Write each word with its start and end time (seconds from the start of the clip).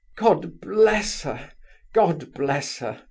"God 0.15 0.59
bless 0.59 1.21
her! 1.21 1.51
God 1.93 2.33
bless 2.33 2.79
her!" 2.79 2.99